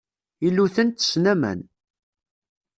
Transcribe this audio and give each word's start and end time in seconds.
Iluten 0.47 0.87
ttessen 0.89 1.25
aman. 1.33 1.59